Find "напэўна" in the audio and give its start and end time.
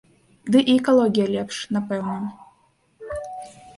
1.77-3.21